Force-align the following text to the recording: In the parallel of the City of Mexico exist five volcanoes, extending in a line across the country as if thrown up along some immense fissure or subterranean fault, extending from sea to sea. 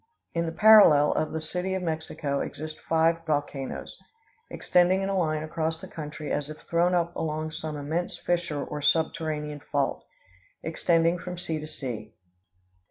In 0.33 0.47
the 0.47 0.51
parallel 0.51 1.11
of 1.13 1.31
the 1.31 1.39
City 1.39 1.75
of 1.75 1.83
Mexico 1.83 2.39
exist 2.39 2.79
five 2.89 3.23
volcanoes, 3.27 3.99
extending 4.49 5.03
in 5.03 5.09
a 5.09 5.15
line 5.15 5.43
across 5.43 5.79
the 5.79 5.87
country 5.87 6.31
as 6.31 6.49
if 6.49 6.59
thrown 6.61 6.95
up 6.95 7.15
along 7.15 7.51
some 7.51 7.77
immense 7.77 8.17
fissure 8.17 8.65
or 8.65 8.81
subterranean 8.81 9.59
fault, 9.59 10.03
extending 10.63 11.19
from 11.19 11.37
sea 11.37 11.59
to 11.59 11.67
sea. 11.67 12.15